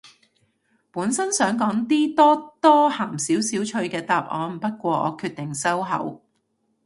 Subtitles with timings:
[0.89, 6.25] 本身想講啲多多鹹少少趣嘅答案，不過我決定收口